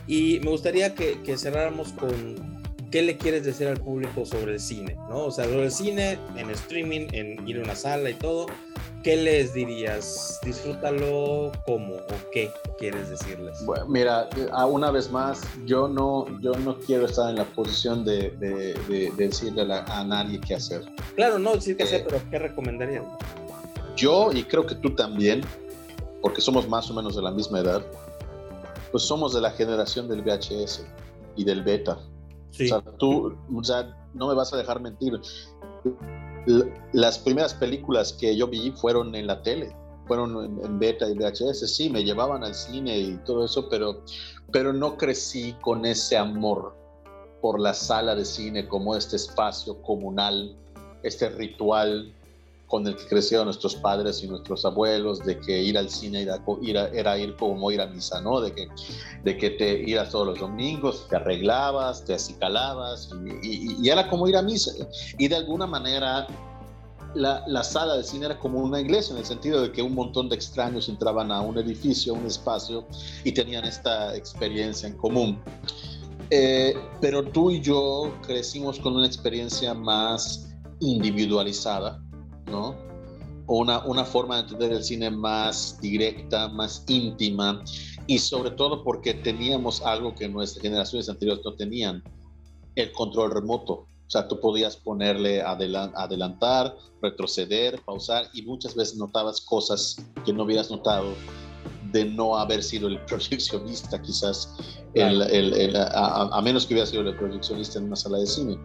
[0.08, 2.36] Y me gustaría que, que, cerráramos con
[2.91, 5.25] qué le quieres decir al público sobre el cine, ¿no?
[5.25, 8.47] O sea, sobre el cine, en streaming, en ir a una sala y todo.
[9.03, 10.39] ¿Qué les dirías?
[10.43, 13.63] Disfrútalo como o qué quieres decirles.
[13.65, 14.27] Bueno, mira,
[14.67, 19.62] una vez más, yo no, yo no quiero estar en la posición de, de, decirle
[19.62, 20.82] a, nadie qué hacer.
[21.15, 23.03] Claro, no decir qué hacer, eh, pero ¿qué recomendarías?
[23.97, 25.41] Yo, y creo que tú también,
[26.21, 27.83] porque somos más o menos de la misma edad,
[28.91, 30.86] pues somos de la generación del VHS
[31.36, 31.97] y del beta.
[32.51, 35.19] O sea, tú, o sea, no me vas a dejar mentir.
[36.93, 41.75] Las primeras películas que yo vi fueron en la tele, fueron en, beta y VHS.
[41.75, 44.03] Sí, me llevaban al cine y todo eso, pero,
[44.51, 46.75] pero no crecí con ese amor
[47.41, 50.55] por la sala de cine como este espacio comunal,
[51.03, 52.13] este ritual
[52.67, 56.27] con el que crecieron nuestros padres y nuestros abuelos, de que ir al cine
[56.93, 58.41] era, ir como ir a misa, ¿no?
[58.41, 58.67] De que,
[59.23, 63.10] de que te ibas todos los domingos, te arreglabas, te acicalabas,
[63.41, 64.71] y, y, era como ir a misa.
[65.17, 66.27] Y de alguna manera
[67.15, 69.95] la, la, sala de cine era como una iglesia, en el sentido de que un
[69.95, 72.86] montón de extraños entraban a un edificio, a un espacio,
[73.23, 75.39] y tenían esta experiencia en común.
[76.30, 80.49] Eh, pero tú y yo crecimos con una experiencia más
[80.80, 82.03] individualizada,
[82.47, 82.75] ¿no?
[83.47, 87.63] Una, una forma de entender el cine más directa, más íntima
[88.07, 92.03] y sobre todo porque teníamos algo que nuestras generaciones anteriores no tenían,
[92.75, 93.73] el control remoto.
[93.73, 100.43] O sea, tú podías ponerle adelantar, retroceder, pausar y muchas veces notabas cosas que no
[100.43, 101.13] hubieras notado
[101.91, 104.55] de no haber sido el proyeccionista, quizás,
[104.95, 108.57] a, menos que hubiera sido el proyeccionista en una sala de cine.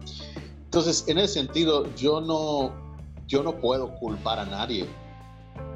[0.63, 2.73] Entonces, en ese sentido, yo no,
[3.33, 4.85] yo no puedo culpar a nadie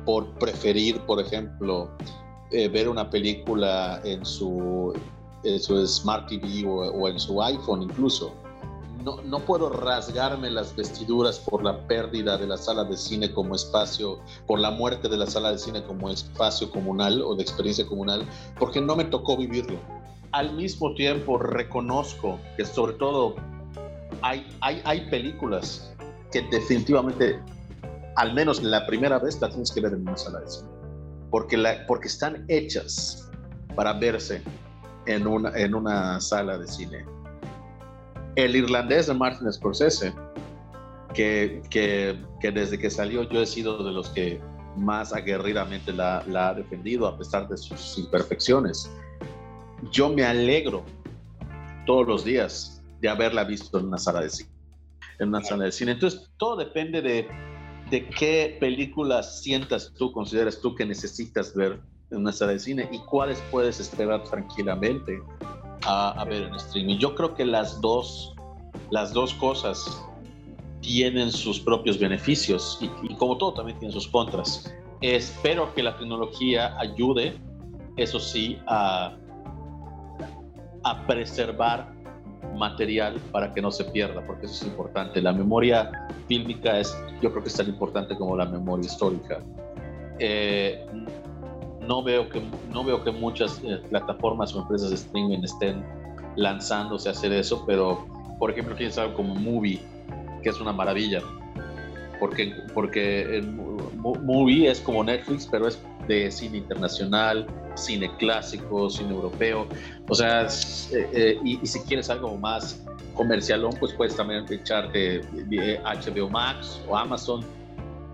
[0.06, 1.90] por preferir, por ejemplo,
[2.52, 4.94] eh, ver una película en su,
[5.88, 8.32] Smart TV o, en su iPhone incluso.
[9.04, 13.56] No, no, puedo rasgarme las vestiduras por la pérdida de la sala de cine como
[13.56, 17.88] espacio, por la muerte de la sala de cine como espacio comunal o de experiencia
[17.88, 18.24] comunal,
[18.60, 19.80] porque no me tocó vivirlo.
[20.32, 23.36] Al mismo tiempo reconozco que sobre todo
[24.22, 25.92] hay, hay, hay películas
[26.42, 27.40] definitivamente,
[28.16, 30.70] al menos la primera vez, la tienes que ver en una sala de cine.
[31.30, 33.30] Porque, porque están hechas
[33.76, 34.42] para verse
[35.06, 37.06] en una, en una sala de cine.
[38.36, 40.14] El irlandés de Martin Scorsese,
[41.14, 42.18] que, que,
[42.52, 44.40] desde que salió yo he sido de los que
[44.76, 48.92] más aguerridamente la ha defendido a pesar de sus imperfecciones.
[49.92, 50.84] Yo me alegro
[51.86, 54.57] todos los días de haberla visto en una sala de cine
[55.20, 55.92] en una sala de cine.
[55.94, 57.28] Entonces, todo depende de,
[57.90, 61.80] de qué películas sientas tú, consideras tú que necesitas ver
[62.12, 65.22] en una sala de cine y cuáles puedes esperar tranquilamente
[65.84, 66.98] a, ver en streaming.
[66.98, 68.36] Yo creo que las dos,
[68.92, 70.04] las dos cosas
[70.82, 74.74] tienen sus propios beneficios y, y como todo también tiene sus contras.
[75.02, 77.40] Espero que la tecnología ayude,
[77.98, 79.16] eso sí, a,
[80.84, 81.94] a preservar
[82.58, 85.22] material para que no se pierda, porque eso es importante.
[85.22, 85.92] La memoria
[86.28, 89.40] fílmica es, yo creo que es tan importante como la memoria histórica.
[90.20, 90.86] Eh,
[91.88, 92.42] no veo que,
[92.72, 95.84] no veo que muchas eh, plataformas o empresas de streaming estén
[96.36, 98.06] lanzándose a hacer eso, pero
[98.40, 99.82] por ejemplo tienes algo como Movie,
[100.44, 101.22] que es una maravilla,
[102.20, 103.44] porque, porque
[103.96, 107.46] Movie es como Netflix, pero es de cine internacional,
[107.76, 109.68] cine clásico, cine europeo,
[110.10, 112.84] o sea, eh, eh, y, si quieres algo más
[113.14, 117.44] comercialón, pues puedes también echarte HBO Max o Amazon.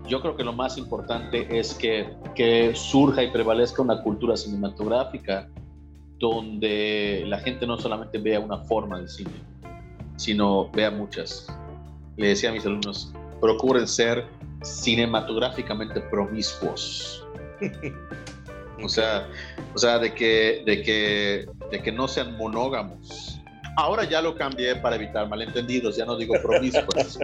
[0.08, 5.48] Yo creo que lo más importante es que, que surja y prevalezca una cultura cinematográfica
[6.18, 9.30] donde la gente no solamente vea una forma de cine,
[10.16, 11.46] sino vea muchas.
[12.16, 14.26] Le decía a mis alumnos, procuren ser
[14.62, 17.23] cinematográficamente promiscuos.
[18.82, 19.28] O sea,
[19.74, 23.34] o sea de, que, de, que, de que no sean monógamos
[23.76, 27.18] Ahora ya lo cambié para evitar malentendidos, ya no digo promiscuos.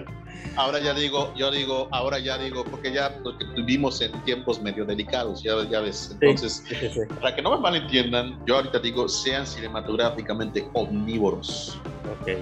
[0.56, 4.84] ahora ya digo, yo digo, ahora ya digo, porque ya porque vivimos en tiempos medio
[4.84, 6.16] delicados, ya, ya ves.
[6.20, 6.64] Entonces,
[7.20, 11.78] para que no me malentiendan, yo ahorita digo, sean cinematográficamente omnívoros.
[12.20, 12.32] Ok.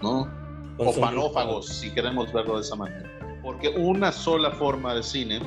[0.00, 0.42] ¿No?
[0.78, 3.08] o panófagos, si queremos verlo de esa manera.
[3.42, 5.40] Porque una sola forma de cine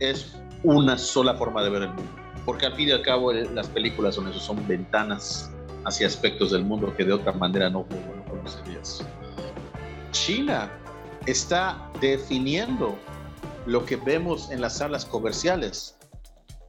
[0.00, 0.32] es
[0.62, 2.12] una sola forma de ver el mundo.
[2.44, 5.50] Porque al fin y al cabo las películas son eso, son ventanas
[5.84, 7.86] hacia aspectos del mundo que de otra manera no,
[8.28, 9.04] conocerías.
[10.12, 10.70] China
[11.26, 12.98] está definiendo
[13.66, 15.98] lo que vemos en las salas comerciales.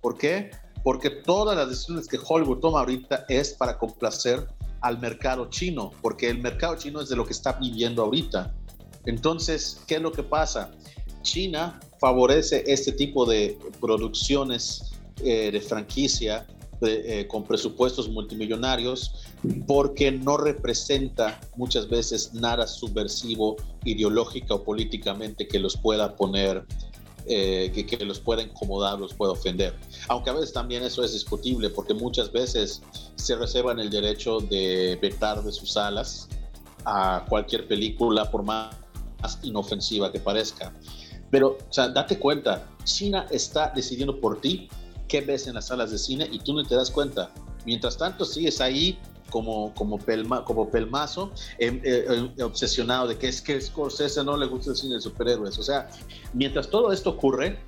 [0.01, 0.51] ¿Por qué?
[0.83, 4.47] Porque todas las decisiones que Hollywood toma ahorita es para complacer
[4.81, 8.53] al mercado chino, porque el mercado chino es de lo que está viviendo ahorita.
[9.05, 10.71] Entonces, ¿qué es lo que pasa?
[11.21, 14.91] China favorece este tipo de producciones
[15.23, 16.47] eh, de franquicia
[16.81, 19.13] eh, con presupuestos multimillonarios
[19.67, 26.65] porque no representa muchas veces nada subversivo ideológica o políticamente que los pueda poner
[27.25, 29.75] eh, que, que, los pueda incomodar, los pueda ofender.
[30.07, 32.81] Aunque a veces también eso es discutible, porque muchas veces
[33.15, 36.27] se reservan el derecho de vetar de sus salas
[36.85, 38.73] a cualquier película, por más
[39.43, 40.73] inofensiva que parezca.
[41.31, 44.69] Pero, o sea, date cuenta, China está decidiendo por ti
[45.07, 47.31] qué ves en las salas de cine y tú no te das cuenta.
[47.65, 48.97] Mientras tanto, sigues ahí
[49.29, 54.37] como, como, pelma, como pelmazo, em, eh, eh, obsesionado de que es que Scorsese no
[54.37, 55.57] le gusta el cine de superhéroes.
[55.59, 55.89] O sea,
[56.33, 57.59] mientras todo esto ocurre,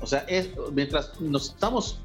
[0.00, 1.98] o sea, es, mientras nos estamos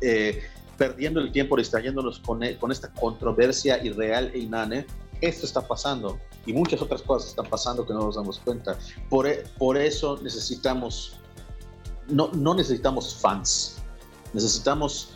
[0.00, 0.42] eh,
[0.78, 4.86] perdiendo el tiempo distrayéndonos con, e, con esta controversia irreal e inane,
[5.22, 8.78] esto está pasando y muchas otras cosas están pasando que no nos damos cuenta.
[9.08, 11.16] Por, e, por eso necesitamos,
[12.08, 13.78] no, no necesitamos fans,
[14.32, 15.10] Necesitamos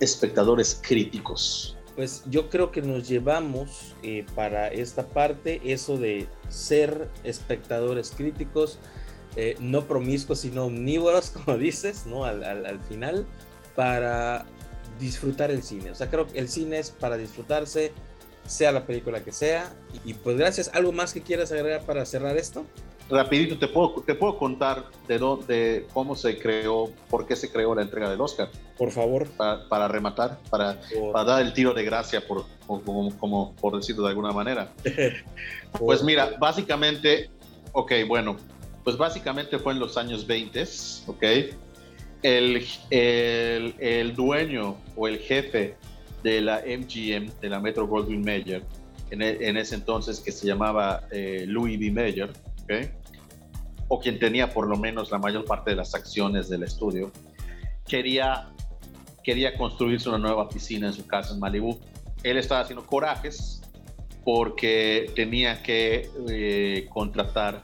[0.00, 1.76] espectadores críticos.
[1.94, 8.78] Pues yo creo que nos llevamos eh, para esta parte eso de ser espectadores críticos,
[9.36, 12.24] eh, no promiscuos, sino omnívoros, como dices, ¿no?
[12.24, 13.26] Al, al, final,
[13.76, 14.44] para
[14.98, 15.92] disfrutar el cine.
[15.92, 17.92] O sea, creo que el cine es para disfrutarse,
[18.46, 19.72] sea la película que sea.
[20.04, 20.70] Y pues gracias.
[20.74, 22.64] ¿Algo más que quieras agregar para cerrar esto?
[23.10, 27.74] rapidito te puedo, te puedo contar de, dónde, cómo se creó, por qué se creó
[27.74, 28.48] la entrega del Oscar.
[28.76, 29.28] Por favor.
[29.36, 30.80] Para, rematar, para,
[31.12, 34.72] para, dar el tiro de gracia, por, como, por decirlo de alguna manera.
[35.78, 37.30] pues mira, básicamente,
[37.72, 38.36] ok, bueno,
[38.82, 40.64] pues básicamente fue en los años 20,
[41.06, 41.22] ok.
[42.22, 45.76] El, el, el dueño o el jefe
[46.24, 48.64] de la MGM, de la Metro Goldwyn Mayer,
[49.10, 51.90] en, en, ese entonces que se llamaba eh, Louis B.
[51.90, 52.32] Mayer,
[53.88, 57.12] o quien tenía por lo menos la mayor parte de las acciones del estudio,
[57.86, 58.48] quería,
[59.22, 61.78] quería construirse una nueva piscina en su casa en Malibu.
[62.22, 63.60] Él estaba haciendo corajes
[64.24, 67.62] porque tenía que eh, contratar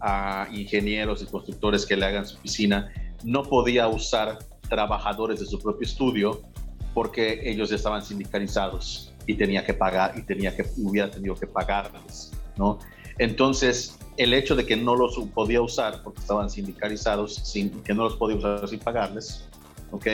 [0.00, 2.92] a ingenieros y constructores que le hagan su piscina.
[3.24, 4.38] No podía usar
[4.68, 6.51] trabajadores de su propio estudio
[6.94, 12.32] porque ellos estaban sindicalizados y tenía que pagar y tenía que hubiera tenido que pagarles,
[12.56, 12.78] ¿no?
[13.18, 18.04] Entonces, el hecho de que no los podía usar porque estaban sindicalizados, sin, que no
[18.04, 19.48] los podía usar sin pagarles,
[19.90, 20.06] ¿ok?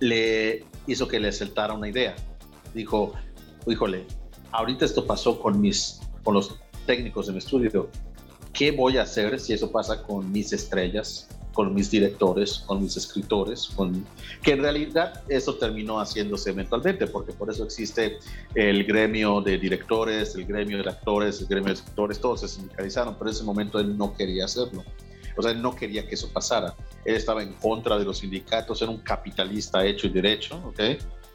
[0.00, 2.14] Le hizo que le saltara una idea.
[2.74, 3.12] Dijo,
[3.66, 4.06] híjole,
[4.52, 7.90] ahorita esto pasó con, mis, con los técnicos de mi estudio.
[8.52, 11.28] ¿Qué voy a hacer si eso pasa con mis estrellas?
[11.56, 14.04] Con mis directores, con mis escritores, con...
[14.42, 18.18] que en realidad eso terminó haciéndose eventualmente, porque por eso existe
[18.54, 23.14] el gremio de directores, el gremio de actores, el gremio de escritores, todos se sindicalizaron,
[23.14, 24.84] pero en ese momento él no quería hacerlo.
[25.34, 26.74] O sea, él no quería que eso pasara.
[27.06, 30.80] Él estaba en contra de los sindicatos, era un capitalista hecho y derecho, ¿ok?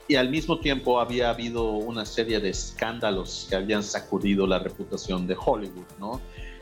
[0.08, 5.26] Y al mismo tiempo había habido una serie de escándalos que habían sacudido la reputación
[5.26, 6.22] de Hollywood, ¿no?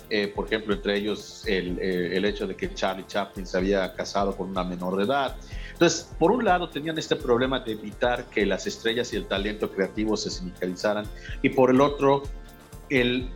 [0.10, 3.93] Eh, por ejemplo, entre ellos el, eh, el, hecho de que Charlie Chaplin se había
[3.93, 5.36] casado con una menor de edad.
[5.74, 9.72] Entonces, por un lado tenían este problema de evitar que las estrellas y el talento
[9.72, 11.05] creativo se sindicalizaran
[11.41, 12.24] y por el otro,
[12.89, 13.30] el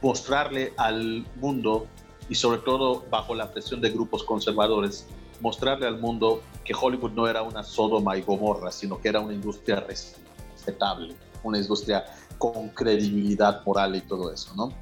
[0.00, 1.86] mostrarle al mundo
[2.28, 5.06] y sobre todo bajo la presión de grupos conservadores,
[5.40, 9.34] mostrarle al mundo que Hollywood no era una Sodoma y Gomorra, sino que era una
[9.34, 12.04] industria respetable, una industria
[12.38, 14.72] con credibilidad moral y todo eso, ¿no?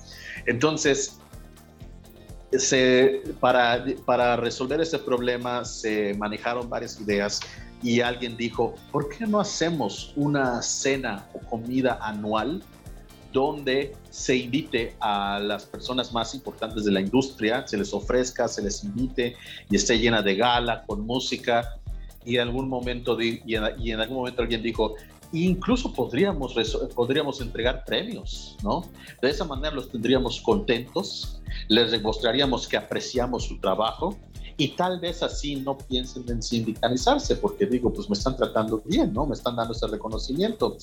[0.46, 1.18] Entonces,
[3.40, 7.40] para, resolver ese problema se manejaron varias ideas
[7.82, 12.62] y alguien dijo, ¿por qué no hacemos una cena o comida anual
[13.32, 18.62] donde se invite a las personas más importantes de la industria, se les ofrezca, se
[18.62, 19.36] les invite
[19.70, 21.76] y esté llena de gala, con música?
[22.24, 24.94] Y en algún momento, y en, algún momento alguien dijo,
[25.32, 26.54] incluso podríamos,
[26.94, 28.82] podríamos entregar premios, ¿no?
[29.22, 34.16] De esa manera los tendríamos contentos, les demostraríamos que apreciamos su trabajo
[34.56, 39.12] y tal vez así no piensen en sindicalizarse, porque digo, pues me están tratando bien,
[39.12, 39.26] ¿no?
[39.26, 40.76] Me están dando ese reconocimiento.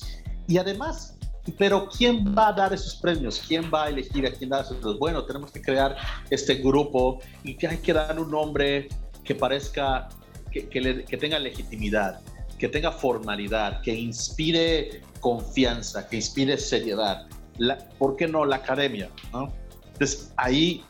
[0.46, 1.16] Y además,
[1.58, 3.42] pero ¿quién va a dar esos premios?
[3.46, 5.96] ¿Quién va a elegir a quién esos Bueno, tenemos que crear
[6.30, 8.88] este grupo y que hay que dar un nombre
[9.22, 10.08] que parezca,
[10.50, 12.20] que tenga legitimidad
[12.58, 17.28] que tenga formalidad, que inspire confianza, que inspire seriedad.
[17.56, 19.10] La, ¿Por qué no la academia?
[19.32, 19.52] ¿no?
[19.92, 20.84] Entonces ahí,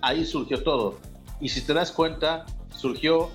[0.00, 0.98] ahí surgió todo.
[1.40, 3.30] Y si te das cuenta, surgió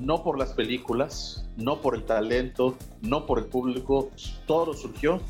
[0.00, 4.10] no por las películas, no por el talento, no por el público,
[4.46, 5.20] todo surgió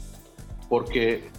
[0.68, 1.30] porque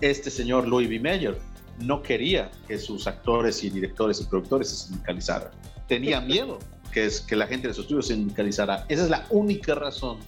[0.00, 0.98] este señor Louis B.
[1.00, 1.38] Mayer
[1.78, 5.50] no quería que sus actores y directores y productores se sindicalizaran.
[5.86, 6.58] Tenía miedo
[6.96, 8.86] que es que la gente de sus estudios se sindicalizará.
[8.88, 10.18] Esa es la única razón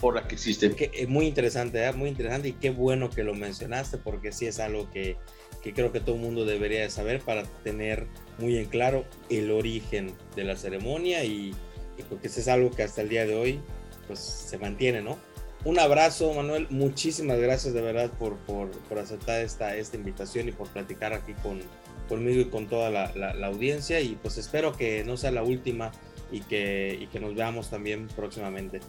[0.00, 0.74] por la que existe.
[0.74, 1.92] Que, es muy interesante, ¿eh?
[1.92, 5.16] muy interesante y qué bueno que lo mencionaste porque sí es algo que,
[5.62, 8.08] que creo que todo el mundo debería de saber para tener
[8.40, 11.54] muy en claro el origen de la ceremonia y,
[11.96, 13.60] y porque eso es algo que hasta el día de hoy
[14.08, 15.18] pues se mantiene, ¿no?
[15.62, 16.66] Un abrazo, Manuel.
[16.70, 21.34] Muchísimas gracias de verdad por, por, por aceptar esta, esta invitación y por platicar aquí
[21.34, 21.60] con,
[22.08, 24.00] conmigo y con toda la, la, la, audiencia.
[24.00, 25.92] Y pues espero que no sea la última
[26.30, 28.80] y que, y que nos veamos también próximamente.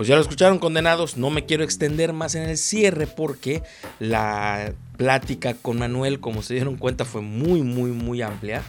[0.00, 3.62] Pues ya lo escucharon condenados, no me quiero extender más en el cierre porque
[3.98, 8.62] la plática con Manuel, como se dieron cuenta, fue muy, muy, muy amplia.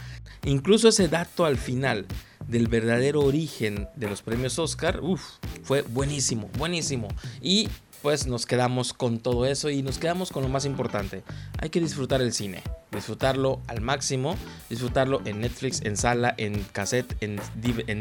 [0.44, 2.04] Incluso ese dato al final
[2.48, 5.22] del verdadero origen de los premios Oscar, uff,
[5.62, 7.08] fue buenísimo, buenísimo.
[7.40, 7.70] Y
[8.02, 11.22] pues nos quedamos con todo eso y nos quedamos con lo más importante.
[11.58, 14.36] Hay que disfrutar el cine, disfrutarlo al máximo,
[14.68, 17.36] disfrutarlo en Netflix, en sala, en cassette, en,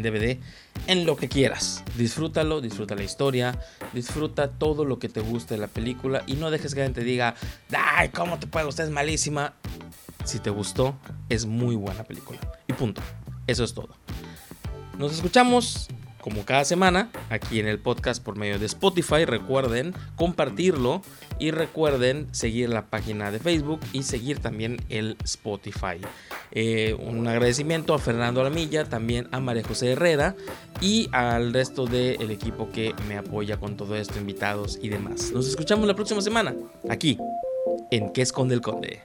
[0.02, 0.40] DVD,
[0.88, 1.84] en lo que quieras.
[1.98, 3.60] Disfrútalo, disfruta la historia,
[3.94, 7.04] disfruta todo lo que te guste de la película y no dejes que alguien te
[7.04, 7.36] diga,
[7.72, 8.88] ay, ¿cómo te puede gustar?
[8.88, 9.54] Es malísima.
[10.26, 10.96] Si te gustó,
[11.30, 12.40] es muy buena película.
[12.68, 13.02] Y punto.
[13.48, 13.90] Eso es todo.
[14.98, 15.88] Nos escuchamos
[16.22, 19.26] como cada semana aquí en el podcast por medio de Spotify.
[19.26, 21.02] Recuerden compartirlo
[21.40, 26.00] y recuerden seguir la página de Facebook y seguir también el Spotify.
[26.52, 30.36] Eh, un agradecimiento a Fernando Alamilla, también a María José Herrera
[30.80, 35.32] y al resto del equipo que me apoya con todo esto, invitados y demás.
[35.32, 36.54] Nos escuchamos la próxima semana
[36.90, 37.18] aquí
[37.90, 39.02] en ¿Qué esconde el Conde?